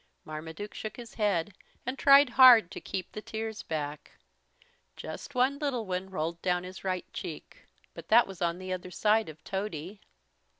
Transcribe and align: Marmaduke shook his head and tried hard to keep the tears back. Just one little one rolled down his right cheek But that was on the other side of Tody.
Marmaduke 0.25 0.73
shook 0.73 0.97
his 0.97 1.13
head 1.13 1.53
and 1.85 1.95
tried 1.95 2.29
hard 2.29 2.71
to 2.71 2.81
keep 2.81 3.11
the 3.11 3.21
tears 3.21 3.61
back. 3.61 4.09
Just 4.97 5.35
one 5.35 5.59
little 5.59 5.85
one 5.85 6.09
rolled 6.09 6.41
down 6.41 6.63
his 6.63 6.83
right 6.83 7.05
cheek 7.13 7.67
But 7.93 8.07
that 8.07 8.25
was 8.25 8.41
on 8.41 8.57
the 8.57 8.73
other 8.73 8.89
side 8.89 9.29
of 9.29 9.43
Tody. 9.43 10.01